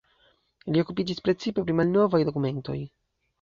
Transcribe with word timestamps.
Li 0.71 0.81
okupiĝis 0.85 1.21
precipe 1.27 1.65
pri 1.67 1.75
malnovaj 1.81 2.21
dokumentoj. 2.31 2.79